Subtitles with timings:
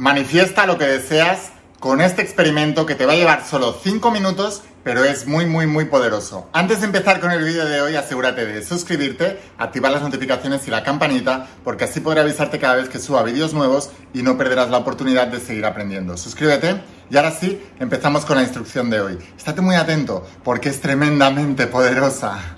[0.00, 4.62] Manifiesta lo que deseas con este experimento que te va a llevar solo 5 minutos,
[4.82, 6.48] pero es muy, muy, muy poderoso.
[6.54, 10.70] Antes de empezar con el vídeo de hoy, asegúrate de suscribirte, activar las notificaciones y
[10.70, 14.70] la campanita, porque así podré avisarte cada vez que suba vídeos nuevos y no perderás
[14.70, 16.16] la oportunidad de seguir aprendiendo.
[16.16, 16.80] Suscríbete
[17.10, 19.18] y ahora sí, empezamos con la instrucción de hoy.
[19.36, 22.56] Estate muy atento, porque es tremendamente poderosa.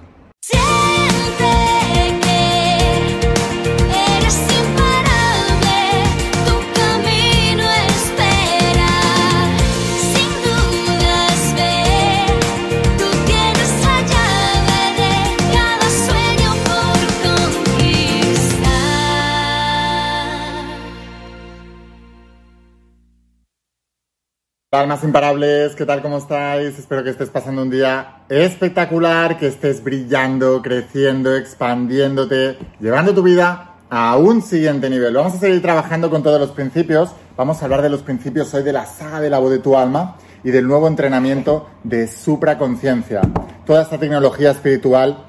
[24.75, 26.01] Almas imparables, ¿qué tal?
[26.01, 26.79] ¿Cómo estáis?
[26.79, 33.75] Espero que estés pasando un día espectacular, que estés brillando, creciendo, expandiéndote, llevando tu vida
[33.91, 35.13] a un siguiente nivel.
[35.13, 37.11] Vamos a seguir trabajando con todos los principios.
[37.37, 39.77] Vamos a hablar de los principios hoy de la saga de la voz de tu
[39.77, 43.21] alma y del nuevo entrenamiento de supraconciencia.
[43.67, 45.23] Toda esta tecnología espiritual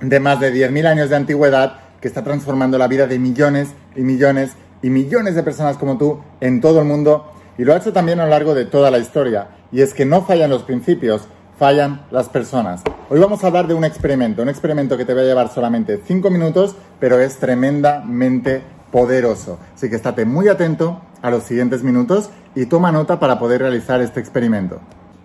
[0.00, 4.00] de más de 10.000 años de antigüedad que está transformando la vida de millones y
[4.00, 7.92] millones y millones de personas como tú en todo el mundo y lo ha hecho
[7.92, 9.46] también a lo largo de toda la historia.
[9.70, 11.28] Y es que no fallan los principios,
[11.60, 12.82] fallan las personas.
[13.08, 16.00] Hoy vamos a hablar de un experimento, un experimento que te va a llevar solamente
[16.04, 19.60] 5 minutos, pero es tremendamente poderoso.
[19.76, 24.00] Así que estate muy atento a los siguientes minutos y toma nota para poder realizar
[24.00, 24.80] este experimento.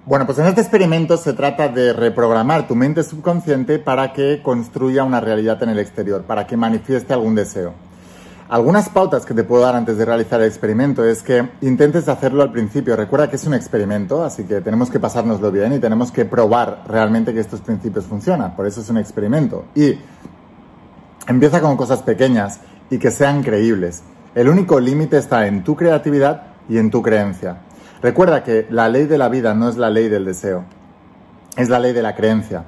[0.05, 5.03] Bueno, pues en este experimento se trata de reprogramar tu mente subconsciente para que construya
[5.03, 7.86] una realidad en el exterior, para que manifieste algún deseo.
[8.49, 12.43] Algunas pautas que te puedo dar antes de realizar el experimento es que intentes hacerlo
[12.43, 12.95] al principio.
[12.95, 16.83] Recuerda que es un experimento, así que tenemos que pasárnoslo bien y tenemos que probar
[16.87, 18.55] realmente que estos principios funcionan.
[18.55, 19.65] Por eso es un experimento.
[19.75, 19.95] Y
[21.27, 24.03] empieza con cosas pequeñas y que sean creíbles.
[24.33, 27.57] El único límite está en tu creatividad y en tu creencia.
[28.01, 30.63] Recuerda que la ley de la vida no es la ley del deseo,
[31.57, 32.63] es la ley de la creencia.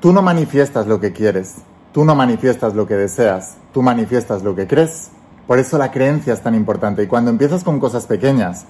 [0.00, 1.62] Tú no manifiestas lo que quieres,
[1.92, 5.10] Tú no manifiestas lo que deseas, tú manifiestas lo que crees.
[5.46, 7.02] Por eso la creencia es tan importante.
[7.02, 8.66] Y cuando empiezas con cosas pequeñas,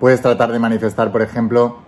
[0.00, 1.78] puedes tratar de manifestar, por ejemplo,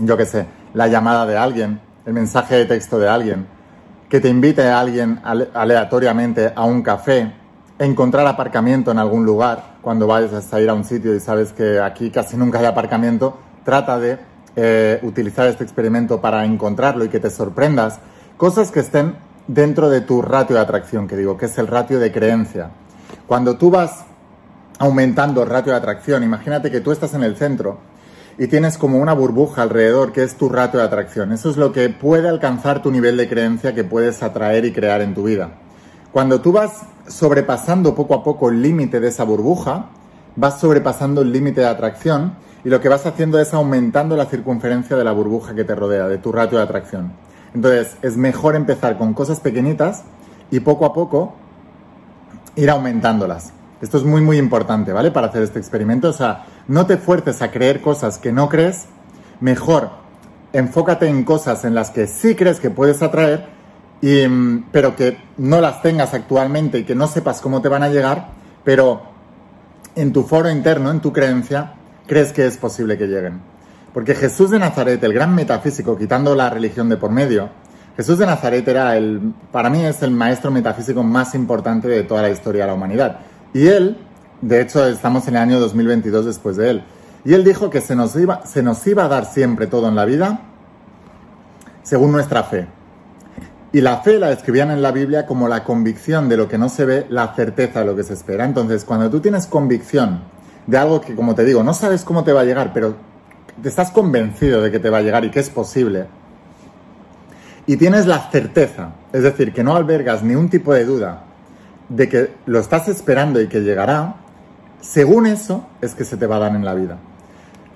[0.00, 3.46] yo qué sé, la llamada de alguien, el mensaje de texto de alguien,
[4.08, 5.20] que te invite a alguien
[5.54, 7.34] aleatoriamente a un café,
[7.78, 11.80] encontrar aparcamiento en algún lugar, cuando vayas a ir a un sitio y sabes que
[11.80, 14.18] aquí casi nunca hay aparcamiento, trata de
[14.56, 18.00] eh, utilizar este experimento para encontrarlo y que te sorprendas.
[18.36, 19.14] Cosas que estén
[19.48, 22.70] dentro de tu ratio de atracción, que digo, que es el ratio de creencia.
[23.26, 24.04] Cuando tú vas
[24.78, 27.78] aumentando el ratio de atracción, imagínate que tú estás en el centro
[28.38, 31.32] y tienes como una burbuja alrededor que es tu ratio de atracción.
[31.32, 35.00] Eso es lo que puede alcanzar tu nivel de creencia que puedes atraer y crear
[35.00, 35.50] en tu vida.
[36.12, 39.86] Cuando tú vas sobrepasando poco a poco el límite de esa burbuja,
[40.36, 44.96] vas sobrepasando el límite de atracción y lo que vas haciendo es aumentando la circunferencia
[44.96, 47.12] de la burbuja que te rodea, de tu ratio de atracción.
[47.54, 50.04] Entonces, es mejor empezar con cosas pequeñitas
[50.50, 51.34] y poco a poco
[52.56, 53.52] ir aumentándolas.
[53.80, 55.10] Esto es muy, muy importante, ¿vale?
[55.10, 56.08] Para hacer este experimento.
[56.08, 58.86] O sea, no te fuerces a creer cosas que no crees.
[59.40, 59.90] Mejor
[60.52, 63.46] enfócate en cosas en las que sí crees que puedes atraer,
[64.00, 67.82] y, mm, pero que no las tengas actualmente y que no sepas cómo te van
[67.82, 68.28] a llegar,
[68.64, 69.02] pero
[69.94, 71.74] en tu foro interno, en tu creencia,
[72.06, 73.40] crees que es posible que lleguen.
[73.92, 77.48] Porque Jesús de Nazaret, el gran metafísico, quitando la religión de por medio,
[77.96, 82.22] Jesús de Nazaret era el, para mí es el maestro metafísico más importante de toda
[82.22, 83.18] la historia de la humanidad.
[83.52, 83.96] Y él,
[84.40, 86.84] de hecho, estamos en el año 2022 después de él.
[87.24, 89.96] Y él dijo que se nos iba, se nos iba a dar siempre todo en
[89.96, 90.42] la vida
[91.82, 92.68] según nuestra fe.
[93.72, 96.68] Y la fe la describían en la Biblia como la convicción de lo que no
[96.68, 98.44] se ve, la certeza de lo que se espera.
[98.44, 100.20] Entonces, cuando tú tienes convicción
[100.66, 102.94] de algo que, como te digo, no sabes cómo te va a llegar, pero
[103.62, 106.06] te estás convencido de que te va a llegar y que es posible,
[107.66, 111.24] y tienes la certeza, es decir, que no albergas ni un tipo de duda
[111.88, 114.16] de que lo estás esperando y que llegará,
[114.80, 116.98] según eso es que se te va a dar en la vida.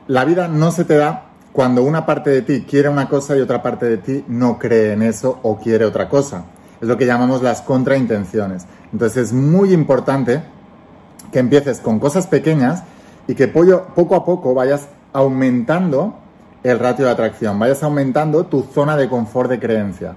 [0.09, 3.41] La vida no se te da cuando una parte de ti quiere una cosa y
[3.41, 6.45] otra parte de ti no cree en eso o quiere otra cosa.
[6.81, 8.67] Es lo que llamamos las contraintenciones.
[8.93, 10.43] Entonces es muy importante
[11.31, 12.83] que empieces con cosas pequeñas
[13.29, 16.19] y que poco a poco vayas aumentando
[16.63, 20.15] el ratio de atracción, vayas aumentando tu zona de confort de creencia.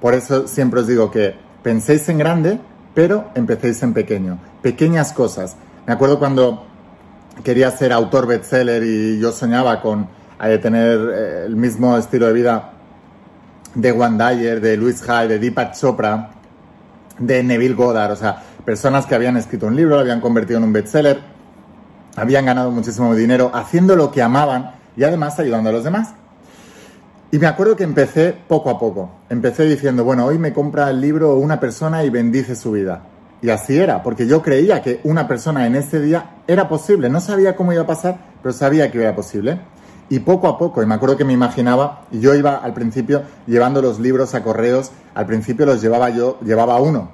[0.00, 2.58] Por eso siempre os digo que penséis en grande,
[2.94, 4.38] pero empecéis en pequeño.
[4.62, 5.56] Pequeñas cosas.
[5.86, 6.66] Me acuerdo cuando
[7.42, 10.08] quería ser autor bestseller y yo soñaba con
[10.42, 12.72] eh, tener eh, el mismo estilo de vida
[13.74, 16.30] de Juan Dyer, de Louis Hay, de Deepak Chopra,
[17.18, 20.64] de Neville Goddard, o sea, personas que habían escrito un libro, lo habían convertido en
[20.64, 21.33] un bestseller
[22.16, 26.14] habían ganado muchísimo dinero haciendo lo que amaban y además ayudando a los demás.
[27.30, 29.10] Y me acuerdo que empecé poco a poco.
[29.28, 33.02] Empecé diciendo, bueno, hoy me compra el libro una persona y bendice su vida.
[33.42, 37.08] Y así era, porque yo creía que una persona en ese día era posible.
[37.10, 39.58] No sabía cómo iba a pasar, pero sabía que era posible.
[40.08, 43.82] Y poco a poco, y me acuerdo que me imaginaba, yo iba al principio llevando
[43.82, 47.10] los libros a correos, al principio los llevaba yo, llevaba uno.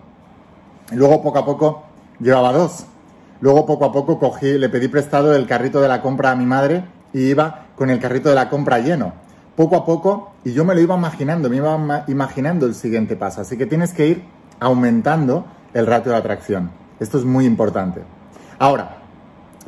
[0.93, 1.83] Y luego poco a poco
[2.21, 2.85] llevaba dos.
[3.41, 6.47] Luego poco a poco cogí, le pedí prestado el carrito de la compra a mi
[6.47, 9.13] madre y iba con el carrito de la compra lleno
[9.61, 13.43] poco a poco y yo me lo iba imaginando, me iba imaginando el siguiente paso.
[13.43, 14.25] Así que tienes que ir
[14.59, 15.45] aumentando
[15.75, 16.71] el ratio de atracción.
[16.99, 18.03] Esto es muy importante.
[18.59, 18.97] Ahora,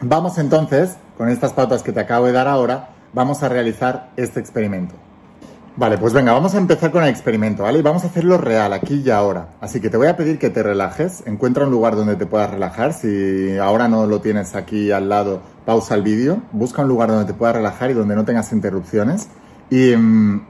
[0.00, 4.40] vamos entonces, con estas pautas que te acabo de dar ahora, vamos a realizar este
[4.40, 4.94] experimento.
[5.74, 7.78] Vale, pues venga, vamos a empezar con el experimento, ¿vale?
[7.78, 9.54] Y vamos a hacerlo real, aquí y ahora.
[9.58, 12.50] Así que te voy a pedir que te relajes, encuentra un lugar donde te puedas
[12.50, 12.92] relajar.
[12.92, 17.24] Si ahora no lo tienes aquí al lado, pausa el vídeo, busca un lugar donde
[17.24, 19.28] te puedas relajar y donde no tengas interrupciones.
[19.70, 20.42] Y mm,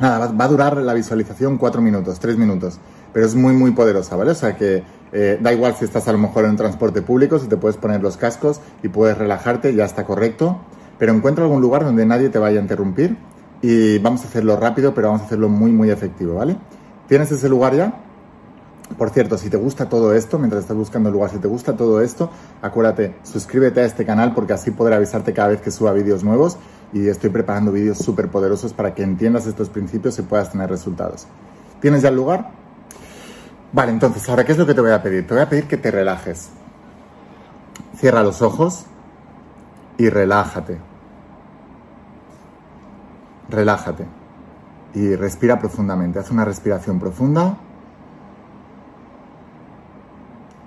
[0.00, 2.80] nada, va, a durar la visualización cuatro minutos, tres minutos,
[3.12, 4.32] pero es muy, muy poderosa, ¿vale?
[4.32, 4.82] O sea que
[5.12, 8.02] eh, da igual si estás a lo mejor en transporte público, si te puedes poner
[8.02, 10.58] los cascos y puedes relajarte, ya está correcto,
[10.98, 13.16] pero encuentra algún lugar donde nadie te vaya a interrumpir
[13.62, 16.56] y vamos a hacerlo rápido, pero vamos a hacerlo muy, muy efectivo, ¿vale?
[17.08, 17.92] ¿Tienes ese lugar ya?
[18.96, 21.76] Por cierto, si te gusta todo esto, mientras estás buscando el lugar, si te gusta
[21.76, 22.30] todo esto,
[22.62, 26.56] acuérdate, suscríbete a este canal porque así podré avisarte cada vez que suba vídeos nuevos
[26.92, 31.26] y estoy preparando vídeos súper poderosos para que entiendas estos principios y puedas tener resultados.
[31.80, 32.50] ¿Tienes ya el lugar?
[33.72, 35.26] Vale, entonces, ahora, ¿qué es lo que te voy a pedir?
[35.26, 36.48] Te voy a pedir que te relajes.
[37.98, 38.86] Cierra los ojos
[39.98, 40.87] y relájate.
[43.48, 44.06] Relájate.
[44.94, 46.18] Y respira profundamente.
[46.18, 47.56] Haz una respiración profunda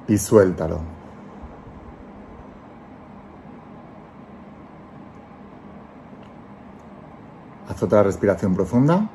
[0.08, 0.80] y suéltalo.
[7.70, 9.10] Haz otra respiración profunda.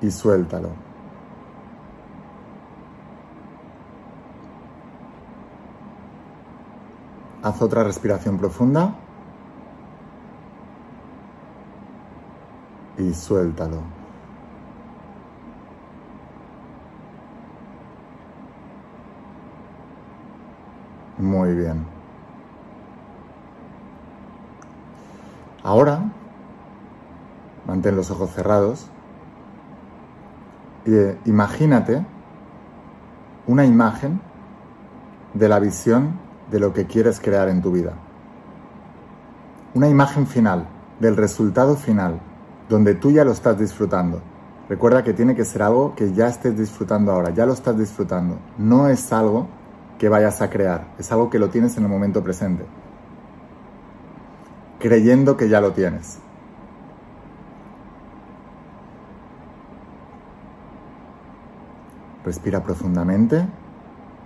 [0.00, 0.70] Y suéltalo.
[7.42, 8.94] Haz otra respiración profunda.
[13.00, 13.78] Y suéltalo.
[21.16, 21.86] Muy bien.
[25.62, 26.02] Ahora,
[27.66, 28.86] mantén los ojos cerrados
[30.84, 32.04] y eh, imagínate
[33.46, 34.20] una imagen
[35.32, 36.18] de la visión
[36.50, 37.94] de lo que quieres crear en tu vida.
[39.72, 40.66] Una imagen final,
[40.98, 42.20] del resultado final,
[42.70, 44.22] donde tú ya lo estás disfrutando.
[44.70, 48.38] Recuerda que tiene que ser algo que ya estés disfrutando ahora, ya lo estás disfrutando.
[48.56, 49.48] No es algo
[49.98, 52.64] que vayas a crear, es algo que lo tienes en el momento presente
[54.80, 56.18] creyendo que ya lo tienes.
[62.24, 63.46] Respira profundamente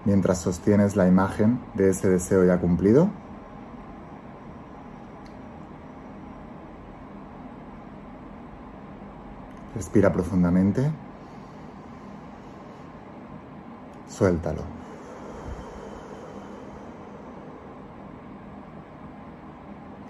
[0.04, 3.10] mientras sostienes la imagen de ese deseo ya cumplido.
[9.74, 10.90] Respira profundamente.
[14.08, 14.62] Suéltalo.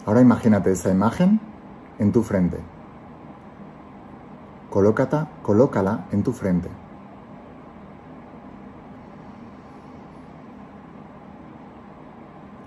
[0.06, 1.40] Ahora imagínate esa imagen
[1.98, 2.58] en tu frente.
[4.68, 6.68] Colócata, colócala en tu frente.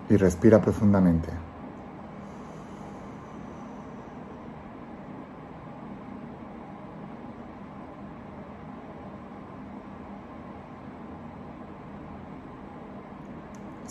[0.10, 1.30] Y respira profundamente.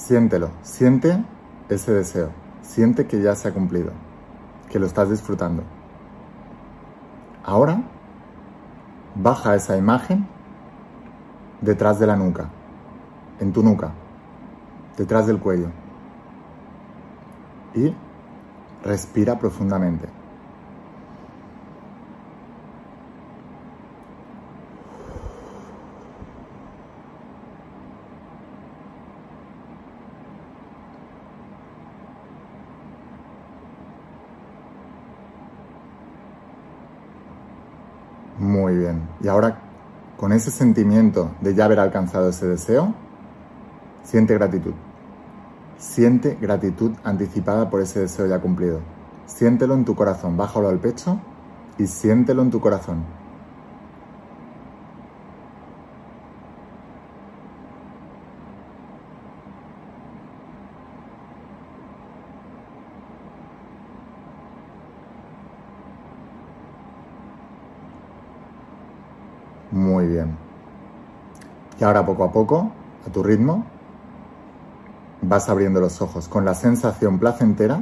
[0.06, 1.24] Siéntelo, siente
[1.68, 2.30] ese deseo.
[2.62, 3.90] Siente que ya se ha cumplido,
[4.70, 5.64] que lo estás disfrutando.
[7.42, 7.82] Ahora,
[9.16, 10.28] baja esa imagen
[11.60, 12.50] detrás de la nuca,
[13.40, 13.90] en tu nuca,
[14.96, 15.70] detrás del cuello.
[17.74, 17.92] Y
[18.84, 20.06] respira profundamente.
[38.38, 39.08] Muy bien.
[39.22, 39.58] Y ahora,
[40.16, 42.94] con ese sentimiento de ya haber alcanzado ese deseo,
[44.04, 44.74] siente gratitud.
[45.78, 48.80] Siente gratitud anticipada por ese deseo ya cumplido.
[49.26, 51.18] Siéntelo en tu corazón, bájalo al pecho
[51.78, 53.04] y siéntelo en tu corazón.
[69.76, 70.36] Muy bien.
[71.75, 72.72] Y ahora poco a poco,
[73.06, 73.64] a tu ritmo,
[75.22, 77.80] vas abriendo los ojos con la sensación placentera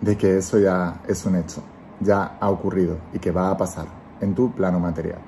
[0.00, 1.62] de que eso ya es un hecho,
[2.00, 3.86] ya ha ocurrido y que va a pasar
[4.20, 5.18] en tu plano material.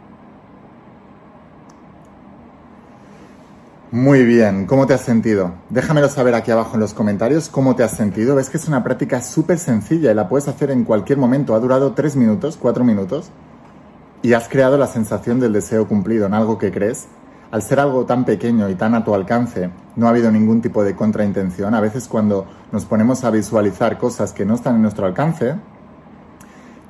[3.93, 5.53] Muy bien, ¿cómo te has sentido?
[5.71, 8.35] Déjamelo saber aquí abajo en los comentarios cómo te has sentido.
[8.35, 11.55] Ves que es una práctica súper sencilla y la puedes hacer en cualquier momento.
[11.55, 13.31] Ha durado tres minutos, cuatro minutos
[14.23, 17.07] y has creado la sensación del deseo cumplido en algo que crees.
[17.51, 20.83] Al ser algo tan pequeño y tan a tu alcance, no ha habido ningún tipo
[20.83, 21.75] de contraintención.
[21.75, 25.55] A veces cuando nos ponemos a visualizar cosas que no están en nuestro alcance,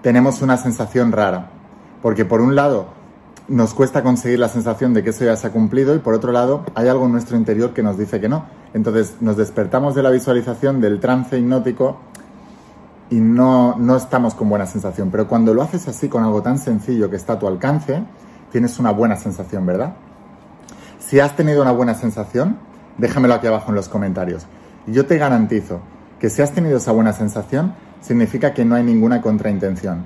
[0.02, 1.50] tenemos una sensación rara.
[2.02, 2.86] Porque por un lado
[3.48, 6.32] nos cuesta conseguir la sensación de que eso ya se ha cumplido y por otro
[6.32, 8.46] lado hay algo en nuestro interior que nos dice que no.
[8.74, 11.98] Entonces nos despertamos de la visualización del trance hipnótico
[13.10, 15.10] y no, no estamos con buena sensación.
[15.10, 18.02] Pero cuando lo haces así con algo tan sencillo que está a tu alcance,
[18.50, 19.94] tienes una buena sensación, ¿verdad?
[21.06, 22.56] Si has tenido una buena sensación,
[22.98, 24.44] déjamelo aquí abajo en los comentarios.
[24.88, 25.78] Yo te garantizo
[26.18, 30.04] que si has tenido esa buena sensación, significa que no hay ninguna contraintención.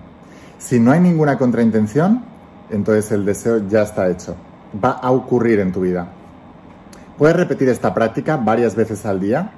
[0.59, 2.23] Si no hay ninguna contraintención,
[2.69, 4.37] entonces el deseo ya está hecho.
[4.85, 6.09] Va a ocurrir en tu vida.
[7.17, 9.53] Puedes repetir esta práctica varias veces al día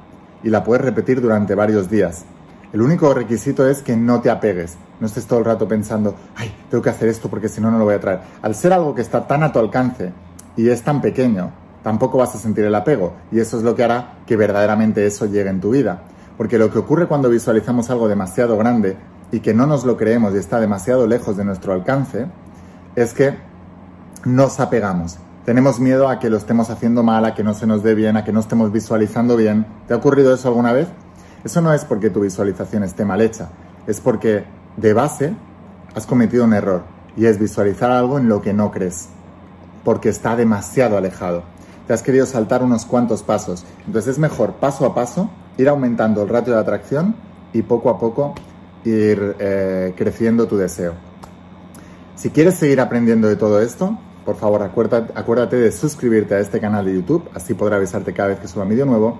[0.44, 2.24] y la puedes repetir durante varios días.
[2.72, 6.54] El único requisito es que no te apegues, no estés todo el rato pensando, ay,
[6.70, 8.20] tengo que hacer esto porque si no, no lo voy a traer.
[8.42, 10.12] Al ser algo que está tan a tu alcance
[10.56, 11.50] y es tan pequeño,
[11.82, 15.26] tampoco vas a sentir el apego y eso es lo que hará que verdaderamente eso
[15.26, 16.02] llegue en tu vida.
[16.36, 18.96] Porque lo que ocurre cuando visualizamos algo demasiado grande
[19.30, 22.26] y que no nos lo creemos y está demasiado lejos de nuestro alcance,
[22.96, 23.34] es que
[24.24, 25.18] nos apegamos.
[25.44, 28.16] Tenemos miedo a que lo estemos haciendo mal, a que no se nos dé bien,
[28.16, 29.66] a que no estemos visualizando bien.
[29.88, 30.88] ¿Te ha ocurrido eso alguna vez?
[31.44, 33.48] Eso no es porque tu visualización esté mal hecha,
[33.86, 34.44] es porque
[34.76, 35.34] de base
[35.94, 36.82] has cometido un error
[37.16, 39.08] y es visualizar algo en lo que no crees,
[39.84, 41.42] porque está demasiado alejado.
[41.86, 46.22] Te has querido saltar unos cuantos pasos, entonces es mejor paso a paso ir aumentando
[46.22, 47.14] el ratio de atracción
[47.52, 48.34] y poco a poco
[48.84, 50.94] ir eh, creciendo tu deseo.
[52.14, 56.84] Si quieres seguir aprendiendo de todo esto, por favor acuérdate, de suscribirte a este canal
[56.84, 59.18] de YouTube, así podrá avisarte cada vez que suba vídeo nuevo.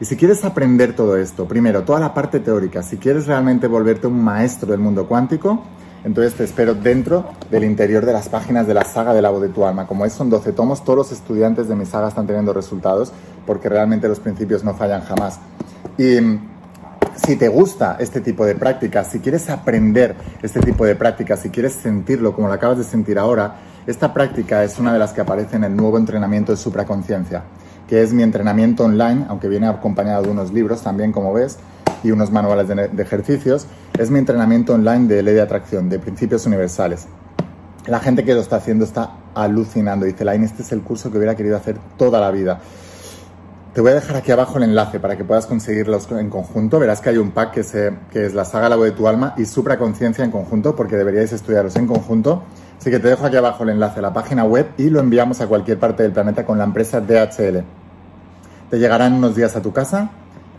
[0.00, 4.06] Y si quieres aprender todo esto, primero, toda la parte teórica, si quieres realmente volverte
[4.06, 5.62] un maestro del mundo cuántico,
[6.06, 9.42] entonces te espero dentro del interior de las páginas de la saga de la voz
[9.42, 9.88] de tu alma.
[9.88, 13.12] Como es, son 12 tomos, todos los estudiantes de mi saga están teniendo resultados
[13.44, 15.40] porque realmente los principios no fallan jamás.
[15.98, 16.18] Y
[17.26, 21.50] si te gusta este tipo de prácticas, si quieres aprender este tipo de prácticas, si
[21.50, 23.56] quieres sentirlo como lo acabas de sentir ahora,
[23.88, 27.42] esta práctica es una de las que aparece en el nuevo entrenamiento de supraconciencia,
[27.88, 31.58] que es mi entrenamiento online, aunque viene acompañado de unos libros también, como ves,
[32.02, 33.66] y unos manuales de, ejercicios.
[33.98, 37.06] Es mi entrenamiento online de ley de atracción, de principios universales.
[37.86, 40.06] La gente que lo está haciendo está alucinando.
[40.06, 42.60] Dice, Line, este es el curso que hubiera querido hacer toda la vida.
[43.72, 46.78] Te voy a dejar aquí abajo el enlace para que puedas conseguirlos en conjunto.
[46.78, 49.34] Verás que hay un pack que, que es la saga La voz de tu alma
[49.36, 52.42] y supraconciencia en conjunto, porque deberíais estudiarlos en conjunto.
[52.78, 55.40] Así que te dejo aquí abajo el enlace a la página web y lo enviamos
[55.40, 57.64] a cualquier parte del planeta con la empresa DHL.
[58.70, 60.10] Te llegarán unos días a tu casa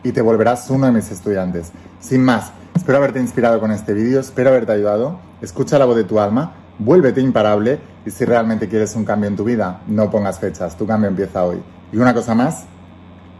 [0.04, 1.72] y te volverás uno de mis estudiantes.
[2.00, 5.20] Sin más, espero haberte inspirado con este vídeo, espero haberte ayudado.
[5.42, 9.36] Escucha la voz de tu alma, vuélvete imparable y si realmente quieres un cambio en
[9.36, 11.62] tu vida, no pongas fechas, tu cambio empieza hoy.
[11.92, 12.66] Y una cosa más,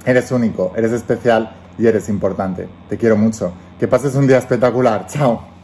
[0.08, 2.70] Eres único, eres especial y eres importante.
[2.88, 3.52] Te quiero mucho.
[3.78, 5.06] Que pases un día espectacular.
[5.08, 5.57] Chao.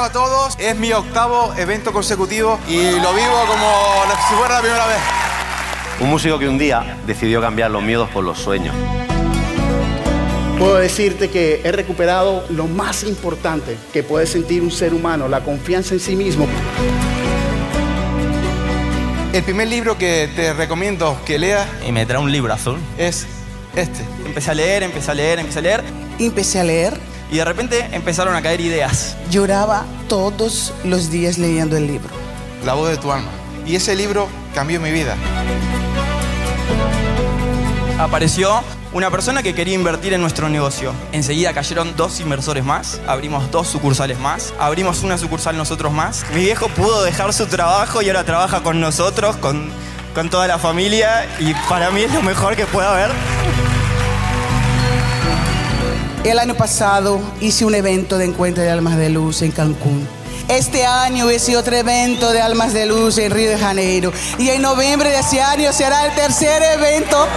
[0.00, 0.56] A todos.
[0.58, 4.96] Es mi octavo evento consecutivo y lo vivo como si fuera la primera vez.
[6.00, 8.74] Un músico que un día decidió cambiar los miedos por los sueños.
[10.58, 15.44] Puedo decirte que he recuperado lo más importante que puede sentir un ser humano, la
[15.44, 16.46] confianza en sí mismo.
[19.34, 23.26] El primer libro que te recomiendo que leas y me trae un libro azul es
[23.76, 24.00] este.
[24.24, 25.84] Empecé a leer, empecé a leer, empecé a leer.
[26.18, 27.09] Empecé a leer.
[27.30, 29.16] Y de repente empezaron a caer ideas.
[29.30, 32.10] Lloraba todos los días leyendo el libro.
[32.64, 33.30] La voz de tu alma.
[33.66, 35.16] Y ese libro cambió mi vida.
[37.98, 40.92] Apareció una persona que quería invertir en nuestro negocio.
[41.12, 46.24] Enseguida cayeron dos inversores más, abrimos dos sucursales más, abrimos una sucursal nosotros más.
[46.34, 49.70] Mi viejo pudo dejar su trabajo y ahora trabaja con nosotros, con,
[50.14, 53.10] con toda la familia y para mí es lo mejor que pueda haber.
[56.24, 60.06] El año pasado hice un evento de encuentro de almas de luz en Cancún.
[60.48, 64.12] Este año hice otro evento de Almas de Luz en Río de Janeiro.
[64.36, 67.28] Y en noviembre de ese año será el tercer evento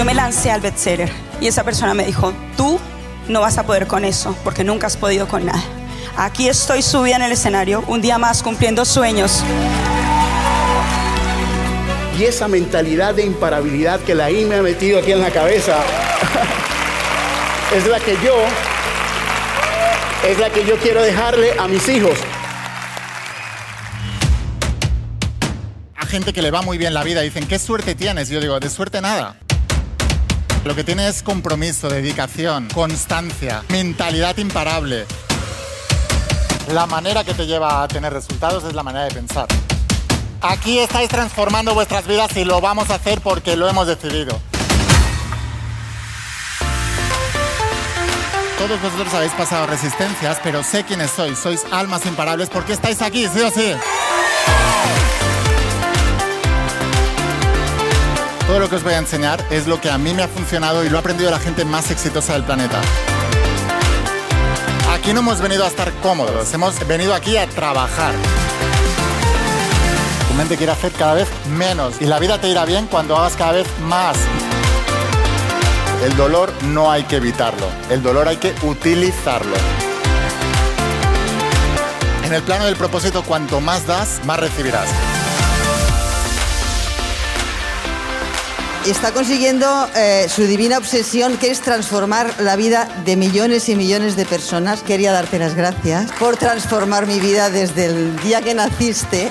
[0.00, 2.80] yo me lancé al bestseller y esa persona me dijo, tú
[3.28, 5.62] no vas a poder con eso, porque nunca has podido con nada.
[6.16, 9.42] Aquí estoy subida en el escenario, un día más cumpliendo sueños.
[12.20, 15.78] Y esa mentalidad de imparabilidad que la I me ha metido aquí en la cabeza
[17.74, 18.34] es la que yo
[20.28, 22.18] es la que yo quiero dejarle a mis hijos.
[25.96, 28.28] A gente que le va muy bien la vida dicen, ¿qué suerte tienes?
[28.28, 29.36] Yo digo, de suerte nada.
[30.66, 35.06] Lo que tiene es compromiso, dedicación, constancia, mentalidad imparable.
[36.74, 39.48] La manera que te lleva a tener resultados es la manera de pensar.
[40.42, 44.40] Aquí estáis transformando vuestras vidas y lo vamos a hacer porque lo hemos decidido.
[48.56, 51.38] Todos vosotros habéis pasado resistencias, pero sé quiénes sois.
[51.38, 53.74] Sois almas imparables porque estáis aquí, sí o sí.
[58.46, 60.84] Todo lo que os voy a enseñar es lo que a mí me ha funcionado
[60.84, 62.80] y lo ha aprendido la gente más exitosa del planeta.
[64.92, 68.14] Aquí no hemos venido a estar cómodos, hemos venido aquí a trabajar.
[70.40, 73.52] Mente quiere hacer cada vez menos y la vida te irá bien cuando hagas cada
[73.52, 74.16] vez más.
[76.02, 79.54] El dolor no hay que evitarlo, el dolor hay que utilizarlo.
[82.24, 84.88] En el plano del propósito, cuanto más das, más recibirás.
[88.86, 94.16] está consiguiendo eh, su divina obsesión, que es transformar la vida de millones y millones
[94.16, 94.82] de personas.
[94.82, 99.30] Quería darte las gracias por transformar mi vida desde el día que naciste.